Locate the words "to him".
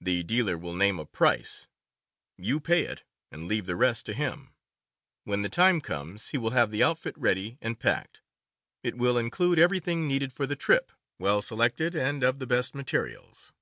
4.06-4.54